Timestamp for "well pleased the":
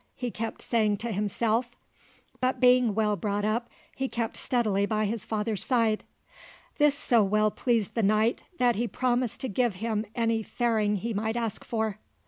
7.23-8.01